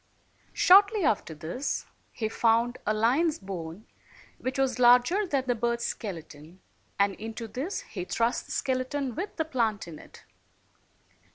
[0.53, 3.85] Shortly after this he found a lion's bone
[4.39, 6.59] which was larger than the bird's skeleton,
[6.97, 10.23] and into this he thrust the skeleton, with the plant in it.